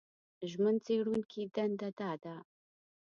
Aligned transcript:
ژمن 0.49 0.75
څېړونکي 0.85 1.41
دنده 1.55 1.89
دا 1.99 2.11
ده 2.23 2.35